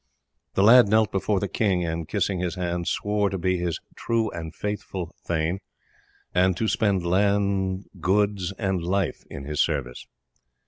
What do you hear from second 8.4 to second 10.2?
and life in his service.